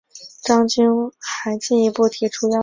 [0.41, 2.59] 张军还进一步提出要求